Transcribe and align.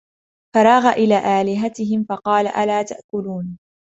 فراغ 0.55 0.85
إلى 0.87 1.41
آلهتهم 1.41 2.03
فقال 2.03 2.47
ألا 2.47 2.83
تأكلون 2.83 3.57